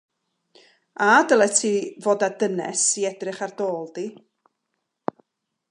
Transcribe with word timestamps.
A 1.07 1.09
dylet 1.31 1.53
ti 1.59 1.73
fod 2.05 2.25
â 2.27 2.31
dynes 2.43 2.85
i 3.01 3.03
edrych 3.11 3.45
ar 3.49 3.53
dy 3.61 3.67
ôl 3.69 3.87
di. 3.99 4.07